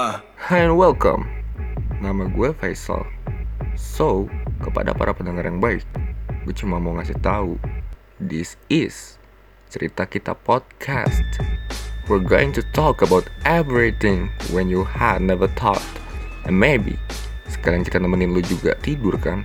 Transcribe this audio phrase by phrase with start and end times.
[0.00, 1.28] Ah, Hi and welcome.
[2.00, 3.04] Nama gue Faisal.
[3.76, 4.32] So,
[4.64, 5.84] kepada para pendengar yang baik,
[6.48, 7.60] gue cuma mau ngasih tahu,
[8.16, 9.20] this is
[9.68, 11.20] cerita kita podcast.
[12.08, 15.84] We're going to talk about everything when you had never thought.
[16.48, 16.96] And maybe
[17.52, 19.44] sekarang kita nemenin lu juga tidur kan?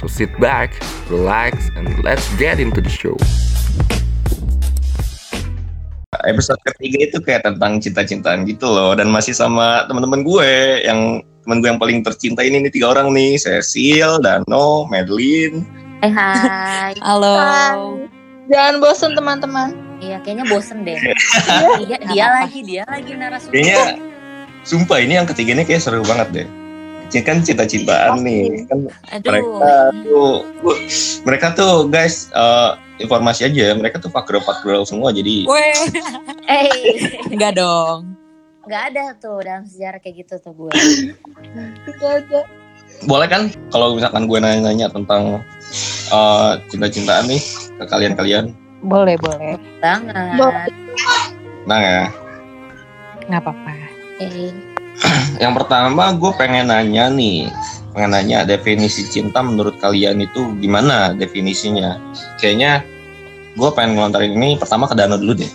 [0.00, 0.80] So sit back,
[1.12, 3.20] relax, and let's get into the show.
[6.28, 10.50] Episode ketiga itu kayak tentang cinta-cintaan gitu loh dan masih sama teman-teman gue
[10.84, 15.64] yang teman gue yang paling tercinta ini nih tiga orang nih Cecil, Dano, Madeline.
[16.04, 16.92] Hai hai.
[17.00, 17.96] Halo.
[18.52, 19.72] Jangan bosen teman-teman.
[19.98, 21.00] Iya kayaknya bosen deh.
[21.82, 23.56] dia, dia lagi dia lagi narasumber.
[23.56, 23.84] Kayaknya
[24.62, 26.48] sumpah ini yang ketiganya kayak seru banget deh.
[27.08, 28.84] Ini kan cinta-cintaan nih kan
[29.24, 29.56] mereka Aduh.
[30.04, 30.82] tuh bu-
[31.24, 35.74] mereka tuh guys eh, informasi aja mereka tuh fuck girl fuck girl semua jadi Weh.
[36.44, 36.68] Eh,
[37.28, 38.14] Enggak dong.
[38.64, 40.68] nggak ada tuh dalam sejarah kayak gitu tuh gue.
[41.96, 42.44] Ada.
[43.00, 45.40] boleh kan kalau misalkan gue nanya-nanya tentang
[46.08, 47.40] eh, cinta-cintaan nih
[47.74, 49.56] ke kalian-kalian Boleh, boleh.
[49.78, 50.70] Banget.
[51.64, 52.04] nah ya
[53.24, 53.72] Nggak apa-apa.
[54.18, 54.48] Eh,
[55.42, 57.46] yang pertama gue pengen nanya nih
[57.92, 61.98] pengen nanya definisi cinta menurut kalian itu gimana definisinya
[62.38, 62.82] kayaknya
[63.54, 65.50] gue pengen ngelontarin ini pertama ke Dano dulu deh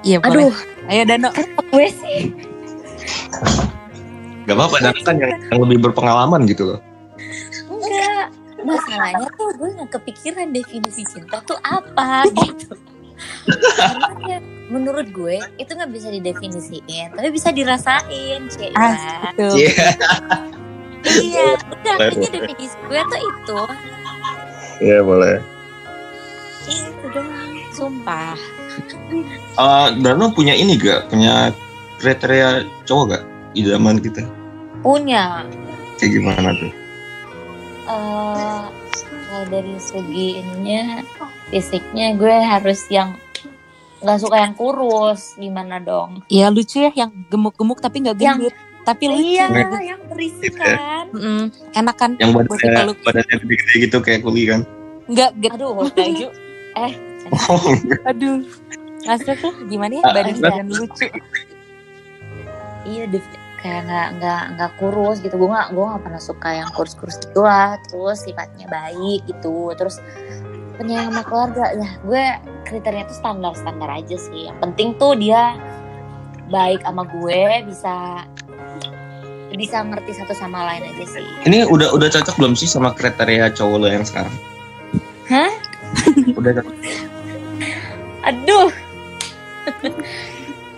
[0.00, 0.48] Iya, boleh.
[0.48, 0.54] aduh,
[0.88, 1.28] Ayo Dano.
[1.68, 2.32] gue sih.
[4.44, 6.80] gak apa-apa Dano kan yang, yang lebih berpengalaman gitu loh
[7.68, 8.26] Enggak.
[8.60, 12.76] Masalahnya tuh gue nggak kepikiran definisi cinta tuh apa gitu.
[13.80, 14.36] Karena
[14.70, 18.70] menurut gue itu nggak bisa didefinisiin, tapi bisa dirasain, Cek.
[18.72, 19.52] Ah, Tuh.
[19.52, 19.92] Iya
[21.00, 23.60] Iya, udah akhirnya definisi gue tuh itu.
[24.80, 25.36] Iya boleh
[26.64, 27.50] Itu doang.
[27.70, 28.36] Sumpah.
[29.56, 31.50] Eh, Dano punya ini gak punya
[31.98, 34.22] kriteria cowok gak idaman kita
[34.80, 35.44] Punya.
[35.98, 36.72] kayak gimana tuh
[37.84, 38.60] eh
[39.04, 41.04] kalau dari segi ininya
[41.50, 43.12] fisiknya gue harus yang
[44.00, 48.56] nggak suka yang kurus gimana dong Iya lucu ya yang gemuk-gemuk tapi nggak Yang- gendut.
[48.80, 49.20] Tapi lucu.
[49.30, 49.44] iya
[49.84, 51.52] yang berisi kan Mm-mm.
[51.70, 52.10] Enak kan?
[52.16, 54.64] yang Buat badannya badannya gede-gede gitu kayak kuli kan
[55.06, 55.52] Nggak get.
[55.52, 56.26] aduh baju
[56.78, 56.92] eh
[58.04, 58.40] Aduh.
[59.00, 60.42] Masa tuh gimana ya Ah, badan iya.
[60.42, 61.06] badan lucu.
[62.82, 63.20] iya deh
[63.58, 67.40] kayak nggak nggak nggak kurus gitu gue nggak gue nggak pernah suka yang kurus-kurus gitu
[67.40, 70.00] lah terus sifatnya baik gitu terus
[70.80, 71.64] penyayang sama keluarga.
[71.76, 72.24] Ya gue
[72.64, 74.48] kriterianya tuh standar standar aja sih.
[74.48, 75.60] Yang penting tuh dia
[76.48, 78.24] baik sama gue bisa
[79.52, 81.28] bisa ngerti satu sama lain aja sih.
[81.44, 84.32] Ini udah udah cocok belum sih sama kriteria cowok lo yang sekarang?
[85.28, 85.52] Hah?
[86.40, 86.76] udah cocok.
[88.24, 88.72] Aduh.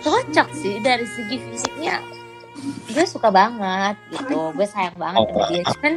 [0.03, 2.03] Cocok sih dari segi fisiknya
[2.91, 4.51] gue suka banget gitu.
[4.55, 5.63] Gue sayang banget sama dia.
[5.75, 5.93] cuman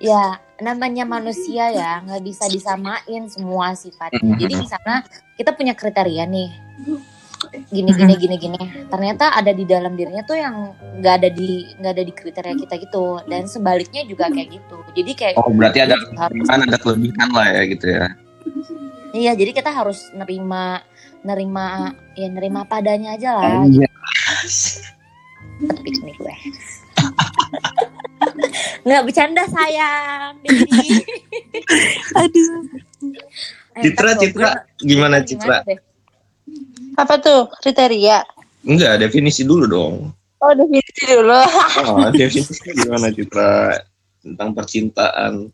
[0.00, 0.24] ya
[0.62, 4.34] namanya manusia ya nggak bisa disamain semua sifatnya.
[4.38, 5.04] Jadi misalnya
[5.36, 6.50] kita punya kriteria nih.
[7.68, 8.58] Gini gini gini gini.
[8.88, 12.74] Ternyata ada di dalam dirinya tuh yang nggak ada di nggak ada di kriteria kita
[12.80, 13.20] gitu.
[13.28, 14.76] Dan sebaliknya juga kayak gitu.
[14.96, 15.96] Jadi kayak oh berarti ada
[16.48, 18.06] kan ada kelebihan lah ya gitu ya.
[19.14, 20.82] Iya, jadi kita harus nerima
[21.24, 23.62] nerima ya nerima padanya aja lah.
[23.64, 23.88] Iya.
[25.56, 26.34] Tapi nih gue.
[28.84, 30.34] Nggak bercanda sayang.
[32.14, 32.52] Aduh.
[33.74, 35.78] Eh, Citra Citra gimana Citra deh?
[36.94, 38.22] Apa tuh kriteria?
[38.64, 39.94] enggak definisi dulu dong
[40.38, 41.36] Oh definisi dulu.
[41.84, 43.76] oh, definisi gimana Citra
[44.20, 45.52] tentang percintaan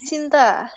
[0.00, 0.72] Cinta.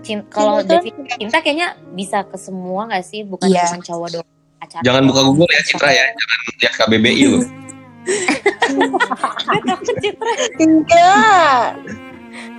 [0.00, 3.26] Cin- Kalau Cinta kan- definisi cinta kayaknya bisa ke semua nggak sih?
[3.26, 3.66] Bukan Iya.
[3.66, 4.30] cuma cowok doang.
[4.64, 5.20] Pacaran jangan buka.
[5.28, 7.44] Google ya Citra ya jangan lihat KBBI loh
[9.68, 10.32] takut Citra.
[10.60, 11.80] Enggak.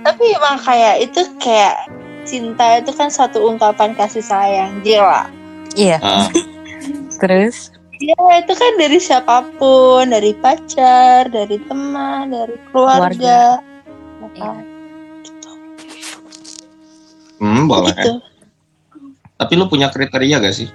[0.02, 1.86] Tapi emang kayak itu kayak
[2.26, 5.30] cinta itu kan suatu ungkapan kasih sayang jiwa.
[5.78, 6.02] Iya.
[6.02, 6.26] Ah,
[7.22, 8.12] Terus Ya
[8.42, 13.56] itu kan dari siapa pun, dari pacar, dari teman, dari keluarga.
[14.36, 14.52] Iya.
[17.40, 18.12] hmm boleh Gitu.
[19.36, 20.68] tapi lu punya kriteria gak sih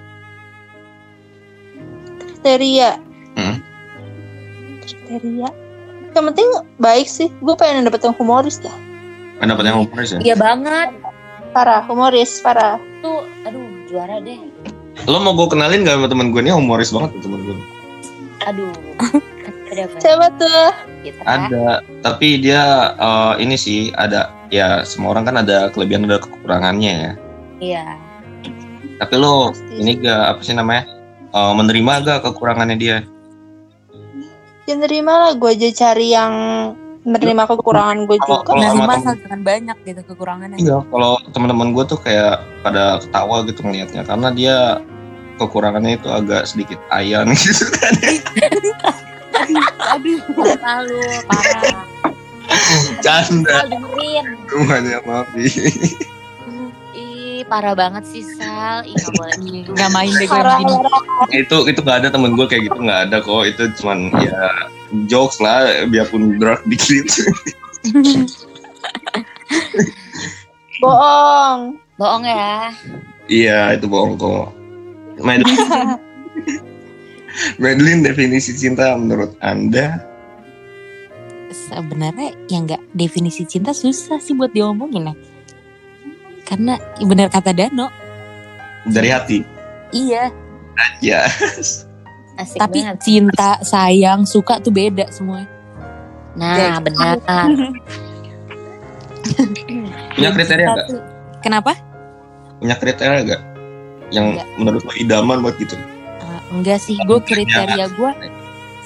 [2.42, 2.98] Kriteria.
[3.38, 3.62] Hmm.
[4.82, 5.48] Kriteria.
[6.10, 7.30] Yang penting baik sih.
[7.38, 8.74] Gue pengen dapet yang humoris dah.
[9.38, 10.90] Kan dapat yang humoris ya Iya banget.
[11.54, 12.82] Parah, humoris, parah.
[12.98, 14.42] Tuh, aduh juara deh.
[15.06, 17.56] lo mau gue kenalin gak sama temen gue ini humoris banget tuh temen gue
[18.44, 18.70] Aduh.
[19.72, 19.96] Ada apa?
[19.98, 20.68] Siapa tuh?
[21.24, 21.66] Ada
[22.02, 22.62] tapi dia
[22.94, 27.12] eh, ini sih ada ya semua orang kan ada kelebihan ada kekurangannya ya
[27.58, 27.84] Iya.
[29.00, 29.74] tapi lo Pasti.
[29.80, 30.84] ini gak apa sih namanya
[31.32, 32.98] eh, menerima gak kekurangannya dia
[34.62, 36.32] Ya nerima lah gue aja cari yang
[37.02, 38.46] menerima kekurangan gue juga.
[38.46, 40.56] kalau sama Nerima temen- asal jangan banyak gitu kekurangannya.
[40.56, 44.56] Iya, kalau teman-teman gue tuh kayak pada ketawa gitu ngelihatnya karena dia
[45.34, 47.92] kekurangannya itu agak sedikit ayan gitu kan.
[49.90, 50.18] Aduh.
[50.30, 51.82] Parah lu, parah.
[53.00, 54.26] Canda dengerin.
[54.46, 55.26] semuanya maaf
[57.46, 58.86] Parah banget sih Sal.
[58.86, 59.70] Ih, gak boleh gitu.
[59.76, 60.74] Nggak main deh gue begini.
[61.32, 64.42] itu itu gak ada temen gue kayak gitu nggak ada kok itu cuman ya
[65.08, 67.08] jokes lah biarpun dark dikit
[70.82, 71.78] Bohong.
[71.94, 72.74] Bohong ya.
[73.30, 74.50] iya itu bohong kok
[75.22, 75.96] Madeline
[77.62, 80.02] Madeline definisi cinta menurut anda
[81.52, 85.14] Sebenarnya yang nggak definisi cinta susah sih buat diomongin ya.
[86.42, 87.88] Karena bener kata Dano,
[88.88, 89.38] dari hati
[89.94, 90.28] iya.
[90.98, 91.22] ya
[92.32, 92.96] Asik Tapi banget.
[93.04, 95.44] cinta, sayang, suka tuh beda semua.
[96.32, 97.20] Nah, benar.
[100.16, 100.88] punya kriteria nggak
[101.44, 101.72] Kenapa?
[102.58, 103.42] punya kriteria nggak
[104.12, 104.46] yang Nggak.
[104.60, 105.76] menurut lo idaman buat gitu
[106.22, 108.10] Uh, enggak sih, gue kriteria gue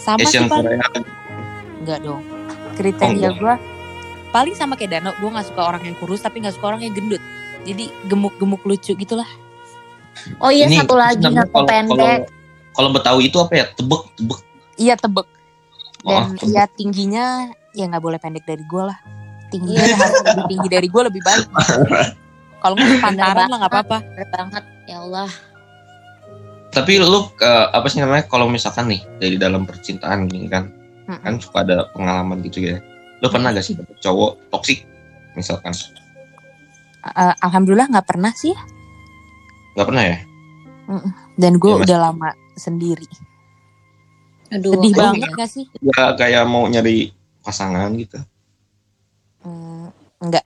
[0.00, 0.80] sama sih paling.
[1.84, 2.24] Enggak dong.
[2.24, 3.36] Oh, Kriteria enggak.
[3.36, 3.54] gue
[4.32, 6.96] paling sama kayak Dano, gue nggak suka orang yang kurus tapi nggak suka orang yang
[6.96, 7.20] gendut.
[7.66, 9.26] Jadi gemuk-gemuk lucu gitulah.
[10.38, 11.98] Oh iya, Ini satu lagi kalau- pendek.
[11.98, 12.26] kalau-
[12.72, 14.38] kalau betawi itu apa ya tebek tebek
[14.76, 15.26] Iya tebek.
[16.02, 16.54] Oh, Dan tebek.
[16.54, 17.26] ya tingginya
[17.72, 18.98] ya nggak boleh pendek dari gue lah.
[19.48, 21.46] Tingginya harus lebih tinggi dari gue lebih baik.
[22.62, 23.98] Kalau nggak sepantaran lah nggak apa-apa.
[24.30, 24.64] Banget.
[24.86, 25.30] Ya Allah.
[26.68, 27.08] tapi lu
[27.40, 30.68] eh, apa sih namanya kalau misalkan nih dari dalam percintaan ini kan
[31.08, 31.24] Mm-mm.
[31.24, 32.76] kan suka ada pengalaman gitu ya
[33.18, 34.84] lu pernah gak sih dapet cowok toksik
[35.32, 35.72] misalkan
[37.08, 38.54] Uh, Alhamdulillah nggak pernah sih.
[39.72, 40.18] nggak pernah ya
[41.34, 41.82] Dan gue Mas.
[41.82, 43.06] udah lama sendiri.
[44.48, 45.66] Aduh, Sedih banget gak sih?
[45.80, 47.10] ya kayak mau nyari
[47.40, 48.18] pasangan gitu
[49.38, 50.42] Hmm, enggak.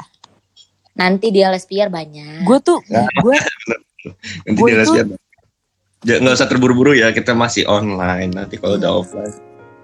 [0.93, 2.43] Nanti dia lesbian banyak.
[2.43, 3.05] Gue tuh Ya.
[3.07, 3.37] gue
[4.45, 5.09] nanti dia lesbian
[6.01, 8.99] Ya, nggak usah terburu-buru ya kita masih online nanti kalau udah Iya.
[8.99, 9.35] offline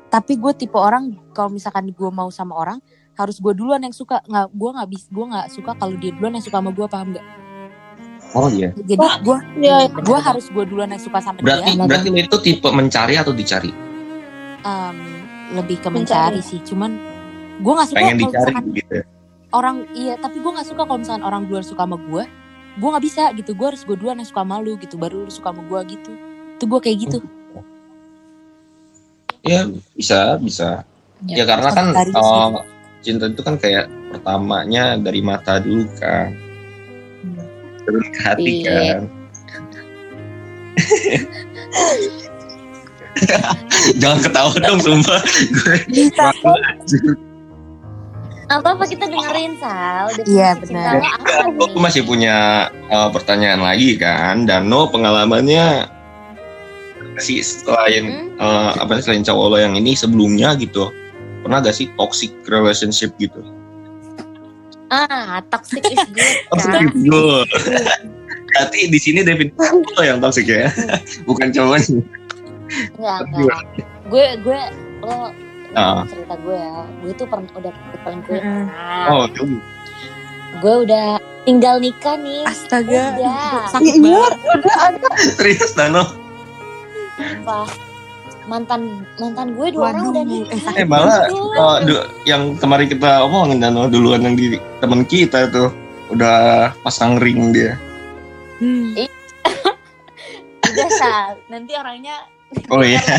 [0.06, 2.80] tapi gue tipe orang kalau misalkan gue mau sama orang
[3.16, 4.20] harus gue duluan yang suka.
[4.28, 7.08] Nggak gue nggak bis gue nggak suka kalau dia duluan yang suka sama gue paham
[7.16, 7.26] nggak?
[8.36, 8.70] Oh iya.
[8.76, 11.84] Jadi gue Ya, gue harus gue duluan yang suka sama berarti dia.
[11.88, 13.72] berarti lu itu tipe mencari atau dicari?
[14.66, 14.96] Em,
[15.56, 16.36] lebih ke Mencari.
[16.36, 16.60] mencari sih.
[16.60, 17.00] Cuman
[17.64, 19.04] gue nggak suka pengen kalau dicari gitu ya?
[19.56, 22.22] orang iya tapi gue nggak suka kalau misalkan orang duluan suka sama gue
[22.76, 23.50] gue nggak bisa gitu.
[23.56, 25.00] Gue harus gue duluan yang suka sama lu gitu.
[25.00, 26.12] Baru lu suka sama gue gitu.
[26.60, 27.18] Itu gue kayak gitu.
[29.46, 29.64] Ya
[29.96, 30.84] bisa bisa.
[31.24, 32.75] Ya, ya karena kan eh.
[33.06, 36.34] Cinta itu kan kayak pertamanya dari mata dulu kan
[37.86, 38.74] turun ke hati Iya.
[38.74, 39.00] kan
[44.00, 45.20] jangan ketawa dong sumpah
[45.88, 46.12] gue
[48.46, 50.06] Apa apa kita dengerin Sal?
[50.22, 51.02] Iya, benar.
[51.58, 55.90] Aku masih punya eh, pertanyaan lagi kan Dano pengalamannya
[57.18, 58.38] sih selain Hmm?
[58.38, 60.94] eh, apa selain cowok lo yang ini sebelumnya gitu
[61.46, 63.38] pernah gak sih toxic relationship gitu
[64.86, 66.82] Ah, toxic is good toxic kan?
[66.84, 67.48] is good
[68.48, 70.70] berarti di sini definisi lo yang toxic ya
[71.28, 72.02] bukan cowoknya
[72.66, 73.62] Enggak, enggak.
[74.04, 74.60] Gue gue
[75.00, 75.30] lo
[75.70, 76.02] Ah.
[76.02, 76.82] cerita gue ya.
[76.98, 78.42] Gue tuh pernah udah diselingkuhin.
[78.42, 78.64] Mm-mm.
[78.66, 79.46] Nah, oh tuh
[80.56, 81.06] gue udah
[81.44, 82.42] tinggal nikah nih.
[82.42, 83.70] astaga Udah.
[83.70, 84.32] sakit Iya, banget
[85.36, 86.10] serius Dano
[87.14, 87.70] Sumpah.
[88.46, 88.82] Mantan
[89.16, 90.74] mantan gue dua orang udah eh, nikah.
[90.74, 94.46] eh malah eh, du- yang kemarin kita omongin Dano duluan yang di
[94.78, 95.74] temen kita tuh
[96.08, 97.74] udah pasang ring dia
[98.56, 98.96] Hmm.
[100.66, 101.36] Udah Sal.
[101.46, 102.24] Nanti orangnya
[102.72, 103.02] oh iya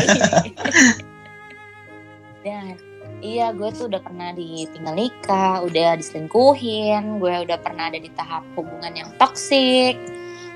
[2.40, 2.74] Dan
[3.20, 8.46] iya gue tuh udah pernah ditinggal nikah, udah diselingkuhin, gue udah pernah ada di tahap
[8.54, 9.98] hubungan yang toksik.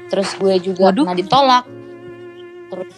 [0.08, 1.04] Terus gue juga Waduh.
[1.04, 1.64] pernah ditolak.
[2.68, 2.92] Terus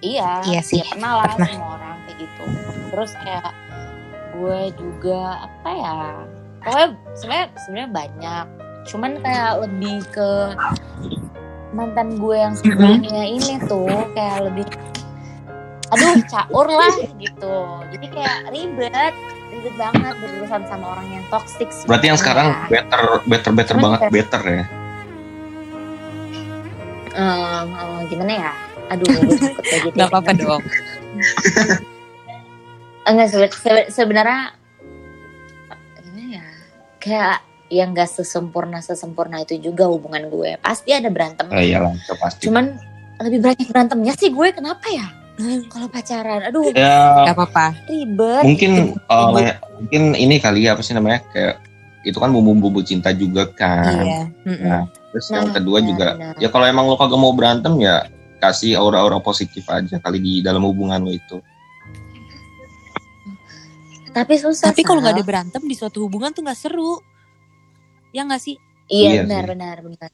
[0.00, 1.48] iya, Iya sih, ya pernah lah pernah.
[1.48, 2.44] semua orang kayak gitu.
[2.90, 3.50] Terus kayak
[4.32, 5.96] gue juga apa ya?
[6.60, 8.46] Pokoknya sebenarnya sebenarnya banyak.
[8.86, 10.30] Cuman kayak lebih ke
[11.70, 14.64] mantan gue yang sebelumnya ini tuh kayak lebih
[15.86, 17.56] aduh caur lah gitu
[17.92, 19.14] jadi kayak ribet
[19.52, 22.70] ribet banget berurusan sama orang yang toxic berarti yang sekarang sebenarnya.
[22.72, 24.64] better better better Cuman banget better ya
[27.12, 28.52] Em, em, gimana ya
[28.86, 30.62] aduh gue takut kayak gitu nggak apa-apa dong
[33.04, 34.54] enggak sebe- sebe- sebenarnya
[36.28, 36.44] ya
[36.98, 42.14] kayak yang gak sesempurna sesempurna itu juga hubungan gue pasti ada berantem oh iyalah itu
[42.16, 42.78] pasti cuman
[43.18, 45.06] lebih banyak berantemnya sih gue kenapa ya
[45.68, 47.76] Kalau pacaran, aduh ya Gak apa-apa.
[47.84, 48.40] ribet.
[48.42, 51.60] mungkin eh, mungkin ini kali ya apa sih namanya kayak
[52.02, 54.22] itu kan bumbu-bumbu cinta juga kan Iya.
[54.64, 56.34] Nah, terus yang Nah, kedua benar, juga benar.
[56.38, 60.62] ya kalau emang lo kagak mau berantem ya kasih aura-aura positif aja kali di dalam
[60.62, 61.38] hubungan lo itu
[64.08, 64.72] Tapi susah.
[64.72, 66.96] Tapi kalau nggak ada berantem di suatu hubungan tuh nggak seru.
[68.12, 68.56] Ya nggak sih?
[68.88, 69.50] Iya Iya benar sih.
[69.52, 70.10] benar benar.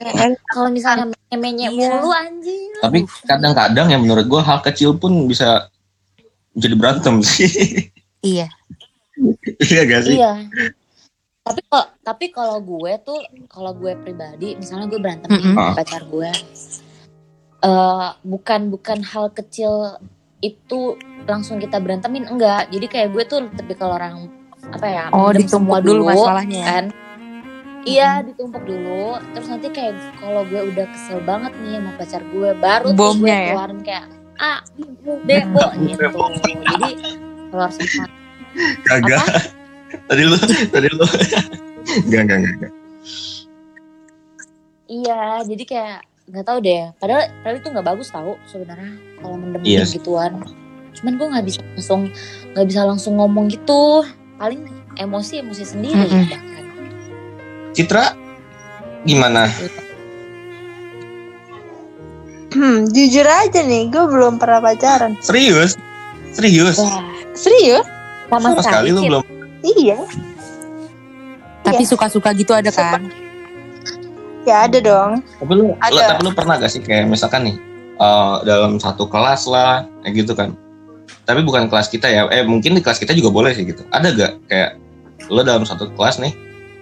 [0.00, 0.32] Kan?
[0.48, 2.00] Kalau misalnya menye Iya.
[2.00, 2.72] mulu anjing.
[2.80, 5.68] tapi kadang-kadang ya menurut gua hal kecil pun bisa
[6.54, 7.92] jadi berantem sih
[8.24, 8.48] Iya.
[9.60, 10.48] iya gak sih Iya.
[11.40, 15.52] Tapi kok tapi kalau gue tuh kalau gue pribadi misalnya gue berantem Mm-mm.
[15.52, 16.30] sama pacar gue.
[17.60, 20.00] Eh bukan bukan hal kecil
[20.40, 20.96] itu
[21.28, 22.72] langsung kita berantemin enggak.
[22.72, 24.28] Jadi kayak gue tuh lebih kalau orang
[24.72, 25.04] apa ya?
[25.12, 26.66] Oh, ditumpuk semua dulu masalahnya ya?
[26.66, 26.84] kan.
[27.80, 29.16] Iya, ditumpuk dulu.
[29.32, 33.28] Terus nanti kayak kalau gue udah kesel banget nih sama pacar gue, baru tuh gue
[33.28, 33.52] ya?
[33.56, 34.06] keluarin kayak
[34.40, 34.60] ah,
[35.24, 36.04] bebo gitu.
[36.76, 36.90] Jadi
[37.52, 38.08] keluar semua.
[38.82, 39.54] kagak
[40.10, 40.34] tadi lu
[40.74, 41.06] tadi lu
[42.06, 42.72] enggak enggak enggak.
[44.90, 46.00] Iya, jadi kayak
[46.30, 46.94] nggak tahu deh.
[46.96, 49.98] Padahal padahal itu nggak bagus tahu sebenarnya kalau mendem Iya sih.
[49.98, 50.46] gituan.
[50.92, 52.00] Cuman gue nggak bisa langsung
[52.54, 54.06] nggak bisa langsung ngomong gitu.
[54.36, 54.62] Paling
[54.96, 55.98] emosi emosi sendiri.
[56.00, 56.24] Mm-mm.
[56.26, 56.64] ya kan?
[57.70, 58.04] Citra
[59.02, 59.50] gimana
[62.50, 65.14] Hmm, jujur aja nih, gue belum pernah pacaran.
[65.20, 65.78] serius
[66.30, 66.98] serius Wah,
[67.30, 67.86] Serius?
[68.26, 69.22] sama, sama sekali lu belum
[69.62, 70.02] Iya.
[71.62, 71.90] Tapi Iya.
[71.90, 73.06] suka-suka gitu ada kan?
[74.42, 75.20] Ya ada dong.
[75.36, 75.92] tapi lu, Ada.
[75.92, 77.56] lu- tapi lu pernah gak sih kayak misalkan nih
[77.96, 80.56] eh, dalam satu kelas lah kayak gitu kan
[81.22, 84.08] tapi bukan kelas kita ya eh mungkin di kelas kita juga boleh sih gitu ada
[84.10, 84.80] gak kayak
[85.26, 86.32] lo dalam satu kelas nih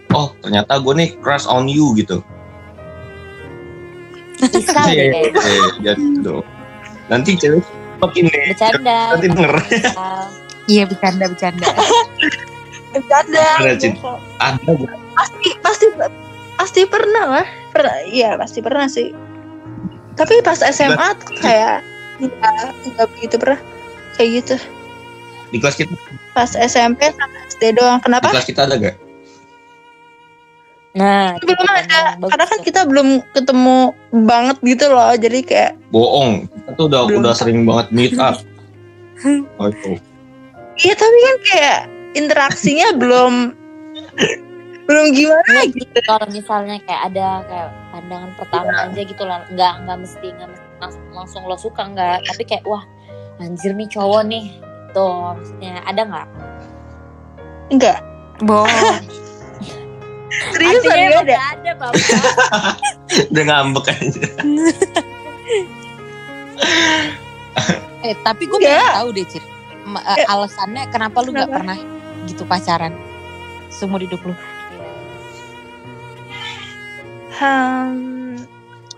[0.08, 2.22] oh ternyata gue nih crush on you gitu
[4.38, 5.42] Bisa deh Iya, kayaknya.
[5.42, 6.42] iya, jadi tuh.
[7.08, 7.64] nanti cewek
[7.98, 8.98] makin nih Bercanda.
[9.10, 9.52] nanti denger.
[10.66, 11.68] Iya bercanda bercanda.
[12.88, 13.44] Bercanda.
[13.58, 13.94] Ada, Cit.
[14.38, 14.92] ada gak?
[15.12, 15.86] Pasti pasti
[16.58, 17.46] pasti pernah lah.
[17.70, 19.14] Pernah, iya pasti pernah sih.
[20.18, 21.80] Tapi pas SMA tuh kayak
[22.18, 22.54] nggak
[22.92, 23.60] nggak begitu pernah
[24.18, 24.56] kayak gitu.
[25.48, 25.94] di kelas kita
[26.36, 28.02] Pas SMP sama SD doang.
[28.02, 28.28] di Kenapa?
[28.34, 28.96] kelas kita ada gak
[30.92, 32.18] Nah, Belum ada.
[32.18, 33.94] Karena kan kita belum ketemu
[34.26, 35.14] banget gitu loh.
[35.14, 37.20] Jadi kayak bohong kita tuh udah Belum.
[37.24, 38.36] udah sering banget meet up
[39.60, 39.96] oh itu
[40.84, 41.78] iya tapi kan kayak
[42.14, 43.56] interaksinya belum
[44.88, 45.98] belum gimana Iya, gitu.
[46.02, 50.66] kalau misalnya kayak ada kayak pandangan pertama aja gitu lah nggak nggak mesti nggak mesti
[50.78, 52.80] langsung, langsung lo suka nggak tapi kayak wah
[53.36, 54.44] anjir nih cowok nih
[54.88, 56.28] gitu maksudnya ada nggak
[57.68, 58.00] Enggak.
[58.40, 58.64] Bohong.
[60.56, 61.36] Serius Artinya ada.
[61.52, 62.00] ada bapak
[63.32, 64.24] udah ngambek aja
[68.00, 68.72] Eh tapi gue Nggak.
[68.72, 69.42] pengen tahu deh Cir.
[69.84, 71.78] Ma- eh, alasannya kenapa lu nggak pernah
[72.24, 72.92] gitu pacaran
[73.68, 74.34] seumur hidup lu?
[77.38, 78.34] Hmm,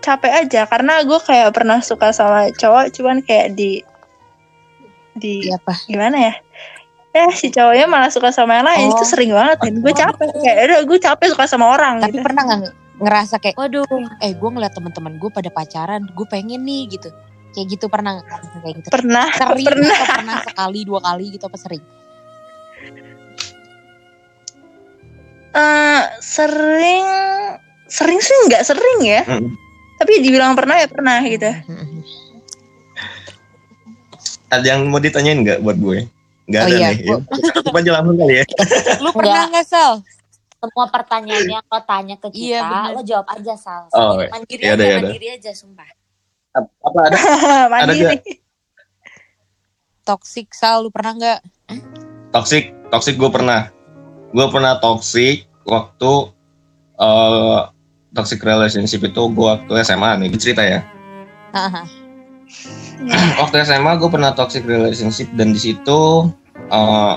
[0.01, 3.85] capek aja karena gue kayak pernah suka sama cowok cuman kayak di
[5.13, 5.77] di Iya apa?
[5.85, 6.33] gimana ya
[7.11, 8.95] eh si cowoknya malah suka sama yang lain Oh.
[8.95, 12.23] itu sering banget kan gue capek kayak udah gue capek suka sama orang Tapi gitu
[12.23, 12.61] pernah nggak
[13.01, 13.85] ngerasa kayak, waduh
[14.21, 17.09] eh gue ngeliat teman-teman gue pada pacaran, gue pengen nih gitu.
[17.51, 18.21] Kayak gitu pernah
[18.61, 18.87] kayak gitu?
[18.93, 21.81] pernah Sering pernah atau pernah sekali dua kali gitu apa sering?
[25.51, 27.05] Eh, sering
[27.91, 29.51] sering sih nggak sering ya Mm.
[29.99, 31.45] tapi dibilang pernah ya pernah gitu
[34.49, 35.99] ada yang mau ditanyain nggak buat gue
[36.43, 37.15] nggak Oh ada iya, nih ya.
[37.53, 38.45] Cukup aja langsung kali ya
[38.99, 39.93] Lu pernah nggak Sal?
[40.57, 42.91] semua pertanyaan yang lo tanya ke kita Iya, bener.
[42.93, 45.07] lo jawab aja sal Oh, mandiri iya, aja ada, iya, ada.
[45.07, 45.89] mandiri aja sumpah
[46.53, 47.17] apa ada
[47.73, 48.17] mandiri
[50.01, 51.39] Toxic Sal, lu pernah nggak?
[52.29, 53.71] toxic toxic gue pernah
[54.29, 56.13] gue pernah toxic waktu
[56.95, 57.59] eh
[58.11, 60.79] toxic relationship itu gue waktu SMA nih cerita ya.
[63.41, 66.29] Waktu SMA gue pernah toxic relationship dan di situ
[66.69, 67.15] eh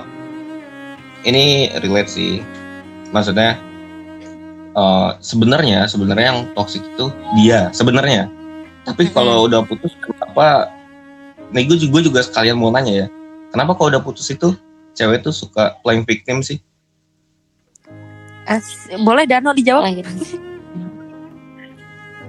[1.28, 2.40] ini relate sih.
[3.12, 3.58] Maksudnya
[4.74, 8.30] eh sebenarnya sebenarnya yang toxic itu dia sebenarnya.
[8.88, 10.72] Tapi kalau udah putus kenapa
[11.52, 13.08] nih gue juga, juga sekalian mau nanya ya
[13.54, 14.58] kenapa kalau udah putus itu
[14.98, 16.58] cewek tuh suka playing victim sih?
[18.50, 19.86] As- boleh Dano dijawab?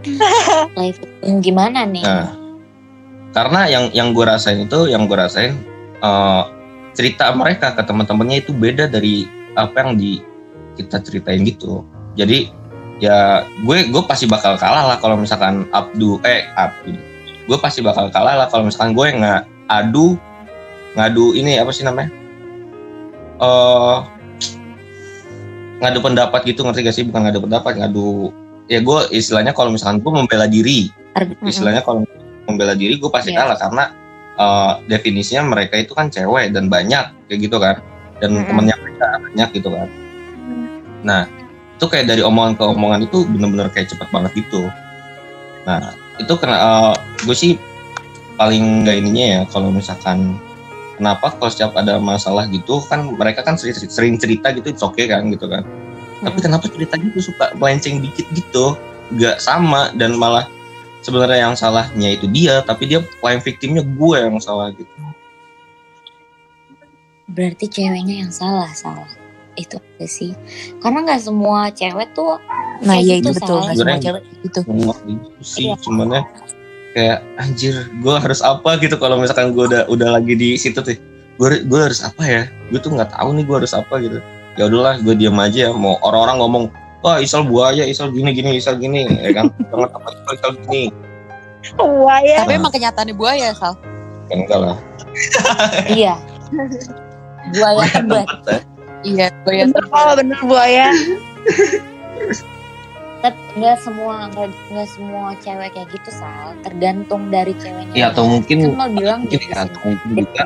[0.80, 1.00] live
[1.42, 2.04] gimana nih?
[2.06, 2.32] Nah,
[3.36, 5.58] karena yang yang gue rasain itu, yang gue rasain
[6.00, 6.44] eh,
[6.96, 9.28] cerita mereka ke teman-temannya itu beda dari
[9.60, 10.24] apa yang di
[10.80, 11.84] kita ceritain gitu.
[12.16, 12.52] Jadi
[13.04, 16.96] ya gue gue pasti bakal kalah lah kalau misalkan Abdu eh Abdu.
[17.46, 20.16] Gue pasti bakal kalah lah kalau misalkan gue nggak adu
[20.96, 22.10] ngadu ini apa sih namanya?
[23.44, 23.98] Eh
[25.84, 27.04] ngadu pendapat gitu ngerti gak sih?
[27.04, 28.32] Bukan ngadu pendapat ngadu
[28.66, 30.90] ya gue istilahnya kalau misalkan gue membela diri.
[31.16, 32.04] Arg- istilahnya kalau
[32.46, 33.46] membela diri gue pasti Iya.
[33.46, 33.84] kalah karena
[34.36, 37.80] eh, definisinya mereka itu kan cewek dan banyak kayak gitu kan.
[38.20, 38.48] Dan Mm-mm.
[38.48, 39.88] temennya mereka banyak gitu kan.
[41.04, 41.24] Nah
[41.76, 44.68] itu kayak dari omongan ke omongan itu bener-bener kayak cepet banget gitu.
[45.68, 47.60] Nah itu kena gue sih
[48.36, 50.36] paling nggak ininya ya kalau misalkan
[50.96, 55.08] kenapa kalau setiap ada masalah gitu kan mereka kan sering, sering cerita gitu it's okay
[55.08, 55.64] kan gitu kan
[56.24, 58.78] tapi kenapa ceritanya tuh suka melenceng dikit gitu
[59.16, 60.48] nggak sama dan malah
[61.02, 64.90] sebenarnya yang salahnya itu dia tapi dia claim victimnya gue yang salah gitu
[67.26, 69.10] Berarti ceweknya yang salah, salah.
[69.58, 70.32] Itu aja sih.
[70.78, 72.38] Karena nggak semua cewek tuh
[72.84, 73.48] Nah, kayak iya gitu, itu betul.
[73.50, 73.64] Sal.
[73.64, 74.60] Nggak semua cewek gitu.
[74.62, 75.76] semua gitu sih Iya.
[75.80, 76.22] cuman ya
[76.92, 80.96] kayak anjir gue harus apa gitu kalau misalkan gue udah udah lagi di situ tuh
[81.36, 84.20] gue gue harus apa ya gue tuh nggak tahu nih gue harus apa gitu
[84.56, 86.64] ya udahlah gue diam aja mau orang-orang ngomong
[87.04, 90.84] wah isal buaya isal gini gini isal gini ya kan jangan apa isal isal gini
[91.82, 92.46] Wah ya.
[92.46, 93.74] Tapi emang kenyataannya buaya, Sal.
[94.30, 94.78] kan enggak lah
[95.98, 96.14] iya.
[97.58, 98.26] Buaya tebet.
[98.30, 98.58] ya.
[99.02, 99.64] Iya, buaya.
[99.70, 99.86] Bener
[100.18, 100.88] bener buaya.
[103.56, 106.54] Nggak semua nggak semua cewek kayak gitu sal.
[106.62, 107.96] Tergantung dari ceweknya.
[107.96, 109.64] Iya, atau mungkin- kan lo bilang mungkin gitu ya, sih.
[109.66, 110.42] atau mungkin juga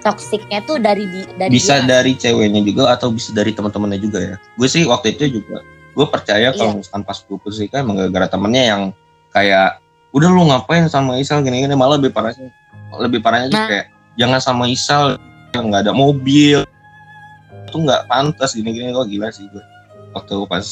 [0.00, 1.86] toksiknya tuh dari di dari bisa dia.
[1.86, 5.60] dari ceweknya juga atau bisa dari teman-temannya juga ya gue sih waktu itu juga
[5.92, 6.78] gue percaya kalau Iya.
[6.80, 8.82] misalkan pas gue putus nikah emang gara-gara temennya yang
[9.28, 9.76] kayak
[10.10, 12.48] udah lu ngapain sama Isal gini-gini malah lebih parahnya
[12.96, 13.68] lebih parahnya tuh Nah.
[13.68, 13.86] kayak
[14.16, 15.20] jangan sama Isal
[15.52, 16.64] yang nggak ada mobil
[17.62, 19.62] itu nggak pantas gini-gini kok gila sih gue
[20.10, 20.64] waktu pas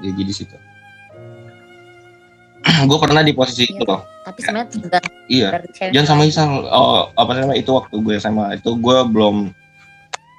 [0.00, 0.56] jadi situ.
[2.88, 4.00] Gue pernah di posisi itu loh.
[4.22, 5.48] Tapi sebenarnya tergantung iya.
[5.90, 9.50] jangan sama Isal oh apa namanya itu waktu gue sama itu gue belum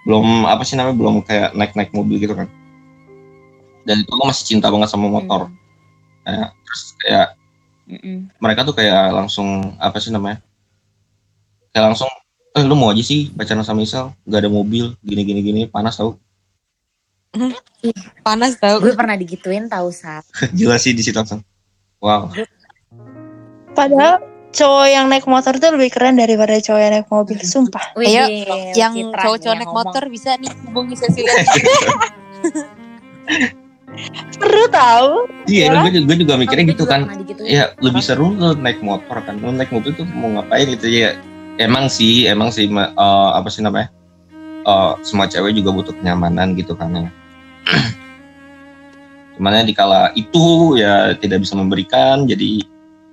[0.08, 2.48] belum apa sih namanya belum kayak naik naik mobil gitu kan.
[3.84, 5.52] Dan itu gue masih cinta banget sama motor.
[6.24, 6.48] Hmm.
[6.48, 7.36] terus kayak
[7.84, 8.32] Mm-mm.
[8.40, 10.40] mereka tuh kayak langsung apa sih namanya
[11.76, 12.08] kayak langsung
[12.54, 16.00] eh lu mau aja sih pacaran sama Isal nggak ada mobil gini gini gini panas
[16.00, 16.16] tau
[18.22, 18.78] Panas tau.
[18.78, 20.22] Gue pernah digituin tahu sal.
[20.58, 21.42] gila sih di situ langsung
[21.98, 22.30] wow
[23.74, 27.38] Padahal cowok yang naik motor tuh lebih keren daripada cowok yang naik mobil.
[27.42, 27.98] Sumpah.
[27.98, 28.26] Wih, Ayo,
[28.74, 29.86] Yang cowok-cowok naik ngomong.
[29.90, 31.34] motor bisa nih hubungi Cecilia.
[34.34, 35.30] Seru tau.
[35.46, 35.78] iya Ya.
[35.80, 37.02] gue, juga- gue juga mikirnya Gue gitu juga kan
[37.46, 41.14] ya lebih seru lu naik motor kan lu naik mobil tuh mau ngapain gitu ya
[41.58, 42.90] emang sih emang sih eh,
[43.32, 43.94] apa sih namanya
[44.64, 47.12] Eh, semua cewek juga butuh kenyamanan gitu kan ya
[49.38, 52.62] cuman ya dikala itu ya tidak bisa memberikan jadi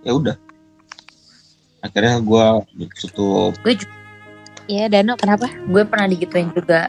[0.05, 0.37] ya udah
[1.81, 2.45] akhirnya gue
[3.01, 3.57] tutup
[4.71, 5.51] Iya, Dano kenapa?
[5.67, 6.87] gue pernah digituin juga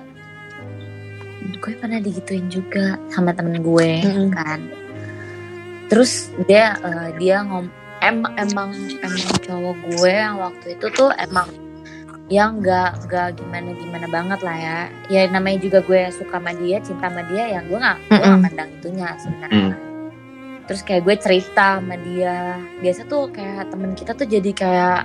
[1.62, 4.30] gue pernah digituin juga sama temen gue Mm-mm.
[4.34, 4.60] kan
[5.90, 7.70] terus dia eh, dia ngom
[8.02, 8.74] em emang
[9.06, 11.50] emang cowok gue yang waktu itu tuh emang
[12.32, 14.80] yang nggak nggak gimana gimana banget lah ya.
[15.12, 18.32] Ya namanya juga gue suka sama dia cinta sama dia ya gue nggak gue nggak
[18.32, 18.48] Mm-mm.
[18.48, 19.76] mandang itunya sebenarnya.
[20.72, 22.56] Terus kayak gue cerita sama dia.
[22.80, 25.00] Biasa tuh kayak temen kita tuh jadi kayak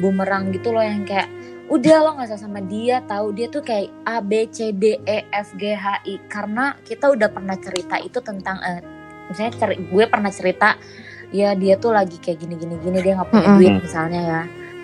[0.00, 1.28] bumerang gitu loh yang kayak
[1.68, 5.28] udah lo nggak usah sama dia tahu dia tuh kayak A B C D E
[5.28, 6.16] F G H I.
[6.24, 8.80] Karena kita udah pernah cerita itu tentang eh,
[9.28, 10.80] misalnya gue pernah cerita
[11.32, 13.58] ya dia tuh lagi kayak gini gini gini dia nggak punya Mm-mm.
[13.60, 14.42] duit misalnya ya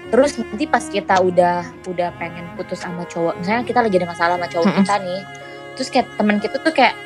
[0.08, 4.34] terus nanti pas kita udah udah pengen putus sama cowok misalnya kita lagi ada masalah
[4.40, 5.20] sama cowok kita nih
[5.76, 6.96] terus kayak teman kita tuh kayak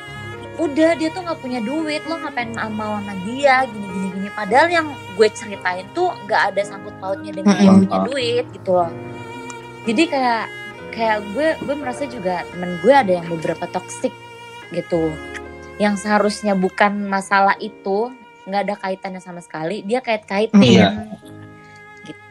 [0.60, 3.64] udah dia tuh nggak punya duit lo ngapain mau sama dia?
[3.66, 4.28] Gini gini gini.
[4.30, 4.86] Padahal yang
[5.16, 7.88] gue ceritain tuh nggak ada sangkut pautnya dengan Mm-mm.
[7.88, 8.90] punya duit gitu loh.
[9.88, 10.44] Jadi kayak
[10.92, 14.12] kayak gue gue merasa juga temen gue ada yang beberapa toxic
[14.76, 15.10] gitu.
[15.80, 18.12] Yang seharusnya bukan masalah itu
[18.44, 20.88] nggak ada kaitannya sama sekali dia kait kaitin Iya.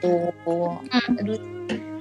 [0.02, 1.38] Gitu aduh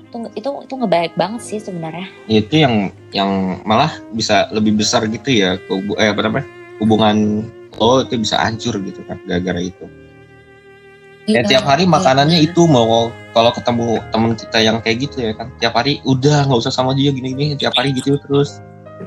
[0.00, 2.74] itu itu itu nggak baik banget sih sebenarnya itu yang
[3.12, 3.30] yang
[3.62, 6.46] malah bisa lebih besar gitu ya ke eh apa namanya
[6.80, 7.44] hubungan
[7.76, 9.84] lo itu bisa hancur gitu kan gara-gara itu
[11.28, 12.50] Ya, tiap hari makanannya Iya.
[12.50, 16.58] itu mau kalau ketemu temen kita yang kayak gitu ya kan tiap hari udah nggak
[16.58, 18.58] usah sama dia gini-gini tiap hari gitu terus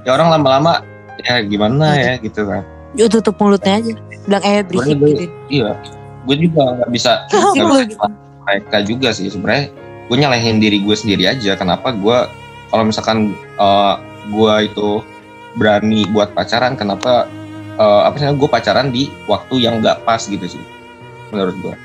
[0.07, 0.87] ya orang lama-lama
[1.19, 2.63] ya gimana ya gitu kan
[2.95, 3.91] Yuk tutup mulutnya aja.
[4.23, 5.25] Bilang eh berisik gitu.
[5.51, 5.75] iya
[6.23, 7.11] gue juga nggak bisa
[7.59, 8.07] lu bisa gitu.
[8.43, 9.31] Mereka juga sih.
[9.31, 9.71] Sebenarnya
[10.11, 11.55] gue nyalahin diri gue sendiri aja.
[11.55, 12.17] Kenapa gue
[12.69, 13.95] kalau misalkan eh,
[14.31, 15.03] gue itu
[15.59, 17.29] berani buat pacaran kenapa
[17.77, 20.63] eh, apa sih gue pacaran di waktu yang nggak pas gitu sih
[21.29, 21.75] menurut gue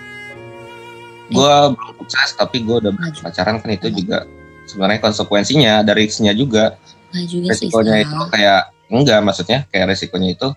[1.28, 3.20] gue belum sukses tapi gue udah Maju.
[3.20, 4.24] pacaran kan itu juga
[4.68, 6.76] sebenarnya konsekuensinya ada risknya juga.
[7.12, 10.48] Juga sih resikonya itu kayak enggak maksudnya kayak resikonya itu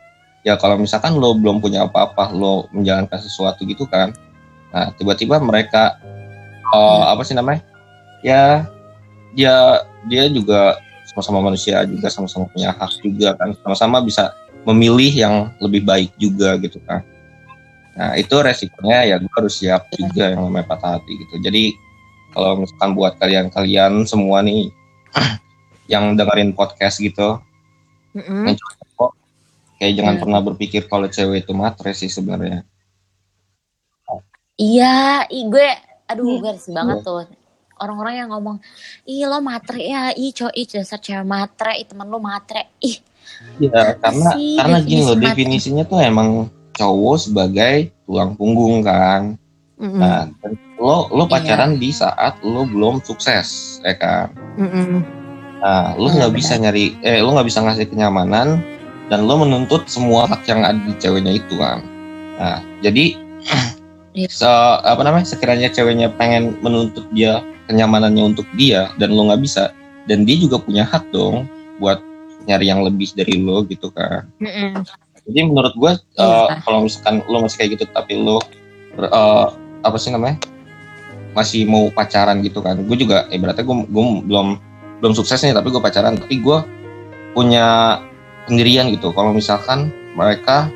[0.44, 4.12] ya kalau misalkan lo belum punya apa-apa lo menjalankan sesuatu gitu kan
[4.72, 6.00] nah tiba-tiba mereka
[6.72, 7.12] Iya.
[7.12, 7.60] apa sih namanya
[8.24, 8.64] ya
[9.36, 10.80] dia dia juga
[11.12, 14.32] sama-sama manusia juga sama-sama punya hak juga kan sama-sama bisa
[14.64, 17.04] memilih yang lebih baik juga gitu kan
[17.92, 19.96] nah itu resikonya ya gue harus siap Iya.
[20.00, 21.76] juga yang namanya patah hati gitu jadi
[22.32, 24.72] kalau misalkan buat kalian-kalian semua nih
[25.92, 27.36] yang dengerin podcast gitu
[28.16, 29.12] yang cowok
[29.76, 30.24] kayak jangan Hmm.
[30.24, 32.64] pernah berpikir kalau cewek itu matre sih sebenarnya
[34.62, 35.70] Iya, ih gue,
[36.06, 36.38] aduh Iya.
[36.38, 37.26] gue risih banget tuh.
[37.76, 38.62] Orang-orang yang ngomong,
[39.04, 42.70] ih lo matre ya, ih cowok, ih dasar cewek matre, ih temen lo matre.
[42.78, 43.02] Ih,
[43.58, 45.26] Iya karena sih karena gini loh matre?
[45.34, 46.30] definisinya tuh emang
[46.72, 49.34] cowok sebagai tulang punggung kan
[49.82, 49.98] Mm-mm.
[49.98, 51.32] nah dan lo lo Iya.
[51.32, 55.02] pacaran di saat lo belum sukses ya kan Mm-mm.
[55.58, 58.62] nah lo Iya, nggak bisa nyari eh lo nggak bisa ngasih kenyamanan
[59.08, 61.82] dan lo menuntut semua hak yang ada di ceweknya itu kan
[62.38, 63.18] nah jadi
[64.12, 64.28] Iya.
[64.28, 64.46] se-
[64.82, 69.72] apa namanya sekiranya ceweknya pengen menuntut dia kenyamanannya untuk dia dan lo nggak bisa
[70.06, 71.48] dan dia juga punya hak dong
[71.78, 72.04] buat
[72.44, 74.84] nyari yang lebih dari lo gitu kan Mm-mm.
[75.24, 76.60] jadi menurut gue Iya.
[76.62, 78.44] kalau misalkan lo masih kayak gitu tapi lo
[78.94, 79.48] eh,
[79.82, 80.42] apa sih namanya
[81.32, 84.48] masih mau pacaran gitu kan gue juga ibaratnya gue gue belum
[85.00, 86.58] belum sukses nih tapi gue pacaran tapi gue
[87.32, 87.98] punya
[88.44, 90.68] pendirian gitu kalau misalkan mereka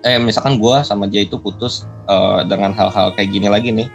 [0.00, 3.88] eh misalkan gue sama dia itu putus eh, dengan hal-hal kayak gini lagi nih.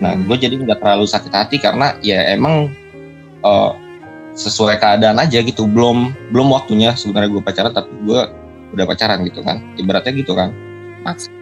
[0.00, 2.72] Nah gue jadi nggak terlalu sakit hati karena ya emang
[3.44, 3.70] eh,
[4.32, 5.68] sesuai keadaan aja gitu.
[5.68, 8.20] Belum belum waktunya sebenarnya gue pacaran tapi gue
[8.72, 9.60] udah pacaran gitu kan.
[9.76, 10.50] Ibaratnya gitu kan.
[11.04, 11.40] Maksudnya.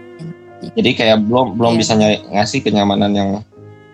[0.76, 1.80] jadi kayak belum belum Iya.
[1.80, 3.30] bisa nyari, ngasih kenyamanan yang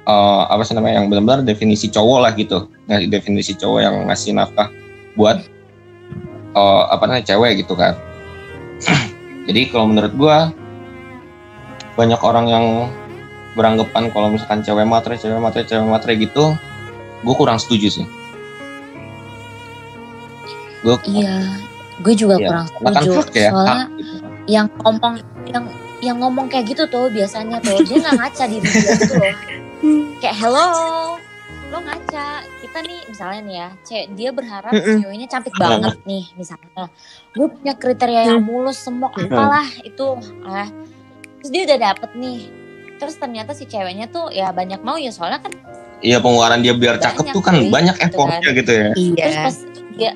[0.07, 2.67] eh, apa sih namanya yang benar-benar definisi cowok lah gitu.
[2.89, 4.73] Ngasih definisi cowok yang ngasih nafkah
[5.15, 5.39] buat
[6.57, 7.93] eh, apa namanya cewek gitu kan
[9.47, 10.51] jadi kalau menurut gua
[11.95, 12.67] banyak orang yang
[13.55, 16.53] beranggapan kalau misalkan cewek matre cewek matre cewek matre gitu
[17.25, 18.07] gue kurang setuju sih
[20.83, 21.41] gue Iya,
[21.99, 23.11] gue juga Iya, kurang kan setuju.
[23.17, 24.15] hak ya Soalnya hak gitu.
[24.47, 25.15] yang ngomong
[25.49, 25.65] yang
[25.99, 29.35] yang ngomong kayak gitu tuh biasanya tuh dia nggak ngaca diri dia gitu loh.
[30.21, 30.69] Kayak hello,
[31.71, 32.27] lo ngaca.
[32.63, 34.99] Kita nih misalnya nih ya, cewek dia berharap Mm-mm.
[35.03, 36.85] ceweknya cantik banget nih misalnya.
[37.35, 40.69] Gue punya kriteria yang mulus semua apalah itu ah.
[41.43, 42.41] Terus dia udah dapet nih.
[42.97, 45.53] Terus ternyata si ceweknya tuh ya banyak mau ya soalnya kan
[46.01, 49.17] iya pengeluaran dia biar cakep Banyak, tuh kan banyak gitu effortnya gitu ya Iya.
[49.17, 49.57] Terus pas
[49.97, 50.13] dia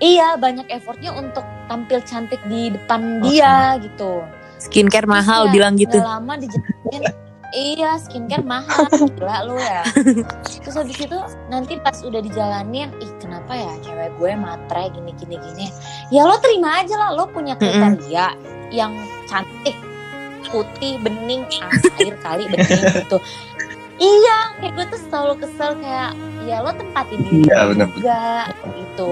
[0.00, 4.24] Iya banyak effortnya untuk tampil cantik di depan dia gitu.
[4.56, 6.00] Skincare Terus mahal ya, bilang gitu.
[6.00, 6.40] lama.
[7.50, 8.86] iya skincare mahal
[9.16, 9.82] gila lu ya.
[10.62, 11.18] Terus habis itu
[11.50, 15.66] nanti pas udah dijalanin, ih kenapa ya cewek gue matre gini gini gini.
[16.14, 18.34] Ya lo terima aja lah lo punya kriteria
[18.70, 18.94] yang
[19.26, 19.74] cantik
[20.50, 21.70] putih bening ah,
[22.02, 23.18] air kali bening gitu.
[24.00, 26.16] Iya, kayak gue tuh selalu kesel kayak
[26.48, 27.86] ya lo tempatin diri Iya, bener.
[27.92, 28.20] juga
[28.78, 29.10] gitu.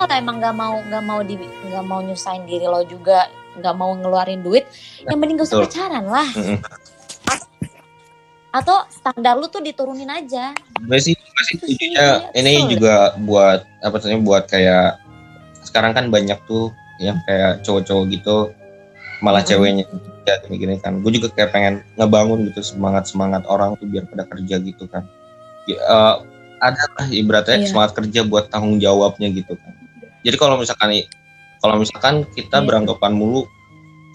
[0.00, 3.92] Kalau emang nggak mau nggak mau di nggak mau nyusahin diri lo juga nggak mau
[3.92, 4.64] ngeluarin duit,
[5.04, 6.24] yang mending gak usah pacaran lah.
[6.32, 6.56] Mm-mm.
[8.52, 10.52] Atau standar lu tuh diturunin aja.
[10.78, 15.00] gue sih gue sih setujunya sih, ini juga buat apa sih buat kayak
[15.62, 16.68] sekarang kan banyak tuh
[17.00, 18.36] yang kayak cowok-cowok gitu
[19.22, 19.48] malah Mm-mm.
[19.48, 24.04] ceweknya kerja gini-gini kan gue juga kayak pengen ngebangun gitu semangat semangat orang tuh biar
[24.06, 25.06] pada kerja gitu kan
[25.62, 26.14] Ya, eh,
[26.58, 27.70] ada lah ibaratnya Iya.
[27.70, 29.72] semangat kerja buat tanggung jawabnya gitu kan
[30.26, 30.90] jadi kalau misalkan
[31.58, 32.66] kalau misalkan kita Iya.
[32.66, 33.46] beranggapan mulu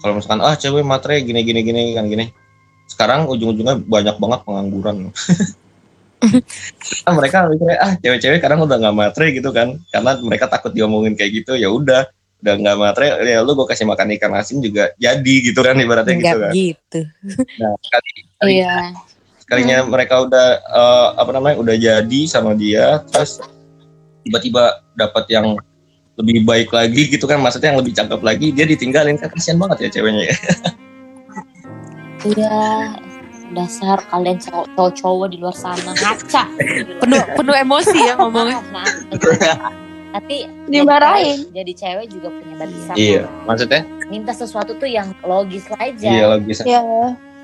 [0.04, 2.28] kalau misalkan ah cewek matre gini gini gini kan gini
[2.88, 4.96] sekarang ujung-ujungnya banyak banget pengangguran.
[7.04, 9.78] Kan mereka mikirnya ah cewek-cewek kadang udah nggak matre gitu kan.
[9.88, 13.82] Karena mereka takut diomongin kayak gitu ya udah udah nggak matre ya lu gue kasih
[13.82, 16.52] makan ikan asin juga jadi gitu kan ibaratnya gitu Enggak kan.
[16.54, 17.00] gitu.
[17.58, 18.74] nah sekali sekali- Iya.
[19.42, 23.42] sekalinya mereka udah eh, apa namanya udah jadi sama dia terus
[24.22, 25.58] tiba-tiba dapat yang
[26.14, 29.18] lebih baik lagi gitu kan maksudnya yang lebih cakep lagi dia ditinggalin.
[29.18, 30.36] Kan kasihan banget ya ceweknya ya
[32.20, 32.58] Iya.
[33.48, 36.44] Dasar kalian cowok- cowok-cowok di luar sana ngaca.
[37.00, 38.60] Penuh penuh emosi ya ngomongnya.
[38.66, 39.72] Maaf, maaf.
[40.10, 41.48] Tapi Dimarahin.
[41.50, 42.96] Jadi cewek juga punya batasan.
[42.96, 46.08] iya maksudnya Minta sesuatu tuh yang logis aja.
[46.08, 46.80] iya logis Ya,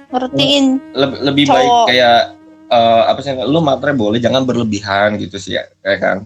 [0.08, 0.80] ngertiin.
[0.92, 1.56] lebih, lebih Cowok.
[1.56, 2.20] baik kayak
[2.66, 6.18] eh, apa sih lu matre boleh jangan berlebihan gitu sih ya kayak kan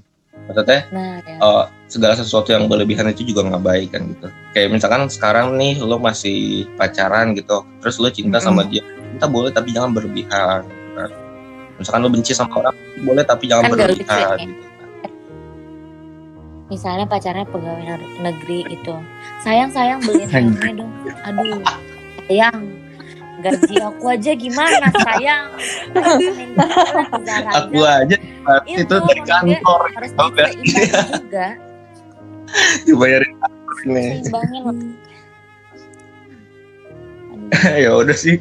[0.45, 1.37] maksudnya Nah, ya.
[1.39, 4.29] eh, segala sesuatu yang berlebihan itu juga nggak baik kan gitu.
[4.53, 9.48] Kayak misalkan sekarang nih lo masih pacaran gitu terus lo cinta sama dia cinta boleh
[9.51, 11.11] tapi jangan berlebihan gitu kan.
[11.81, 14.46] Misalkan lo benci sama orang boleh tapi jangan Kan nggak berlebihan ya.
[14.46, 14.64] gitu
[16.68, 18.92] misalnya pacarnya pegawai ne- negeri itu
[19.40, 20.92] sayang sayang beliin helmnya dong.
[21.24, 21.64] Aduh
[22.29, 22.61] sayang.
[23.38, 25.46] Gaji aku aja gimana sayang?
[25.57, 26.61] Gitu
[27.57, 28.16] aku aja.
[28.66, 30.27] Itu, itu dari kantor harus gak?
[30.53, 30.66] diseimbangin
[31.24, 31.46] juga
[32.87, 33.53] dibayarin loh.
[33.89, 34.75] Aduh,
[37.85, 38.41] ya udah sih.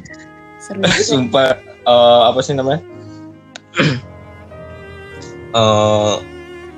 [0.58, 2.82] Seru sumpah eh, apa sih namanya?
[5.48, 6.14] Eh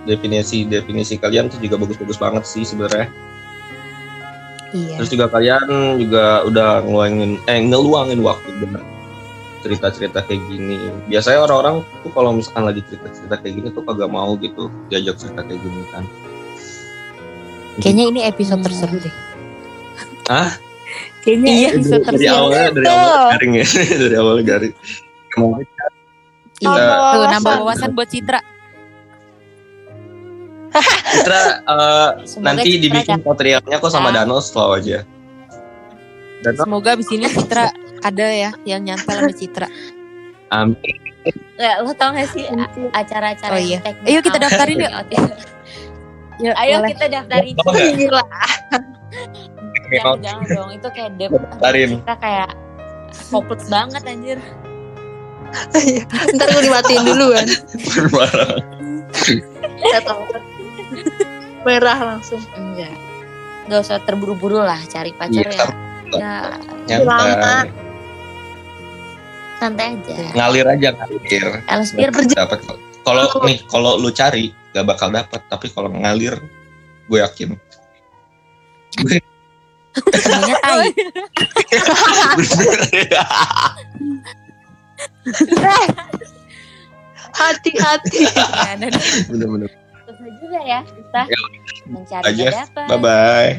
[0.07, 3.11] definisi definisi kalian tuh juga bagus-bagus banget sih sebenarnya.
[4.71, 5.03] Iya.
[5.03, 8.79] terus juga kalian juga udah ngeluangin eh ngeluangin waktu bener
[9.67, 10.79] cerita-cerita kayak gini.
[11.11, 15.43] Biasanya orang-orang tuh kalau misalkan lagi cerita-cerita kayak gini tuh kagak mau gitu diajak cerita
[15.43, 16.07] kayak gini kan
[17.79, 19.15] Kayaknya ini episode terseru deh.
[20.29, 20.51] ah
[21.21, 22.35] Kayaknya Iya, episode dari terseru.
[22.35, 22.99] awalnya dari Betul.
[22.99, 23.67] awal garing ya
[24.03, 24.75] dari awal garing
[26.61, 26.87] Iya.
[27.15, 28.41] Tuh nambah wawasan buat Citra.
[31.11, 34.23] Citra eh, Semoga nanti Citra dibikin tutorialnya kok sama Ya.
[34.23, 34.99] Dano slow aja
[36.41, 39.67] Dano Semoga abis ini Citra ada ya yang nyantel sama Citra.
[40.49, 40.99] amin
[41.55, 42.49] Nggak, lo tau gak sih
[42.91, 43.79] acara-acara Oh iya.
[43.83, 44.93] teknik Ayo kita daftarin yuk.
[46.41, 47.95] Yuk, Ayo kita daftarin nggak?
[47.97, 48.25] Gila.
[49.91, 51.91] jangan jangan dong itu kayak dep Daftarin.
[52.01, 52.51] kita kayak
[53.29, 54.39] fokus banget anjir
[56.31, 57.43] Ntar gue dimatiin duluan.
[59.83, 60.23] Gak tau.
[61.61, 62.39] Merah langsung.
[62.55, 62.95] enggak
[63.67, 65.63] nggak usah terburu-buru lah cari pacar Iya,
[66.11, 66.35] ya
[66.91, 67.63] ya Lama.
[69.63, 72.59] santai aja ngalir aja ngalir dapat
[73.07, 76.39] kalau nih kalau lu cari gak bakal dapat tapi kalau ngalir
[77.07, 77.59] gue yakin
[78.91, 79.23] Semuanya
[80.63, 80.91] tai.
[87.31, 88.27] Hati-hati.
[88.81, 88.91] Deh.
[89.31, 89.71] bener-bener
[90.05, 91.39] susah juga ya kita Ya,
[91.87, 92.47] mencari aja.
[92.67, 93.53] dapat bye bye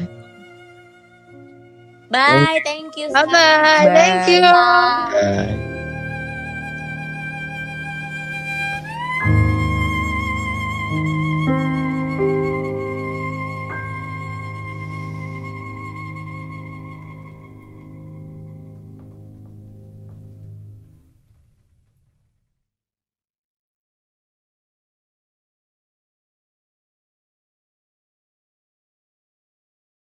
[2.12, 3.88] bye thank you Bye bye.
[3.88, 4.40] Thank you.
[4.44, 5.08] Bye.
[5.08, 5.71] bye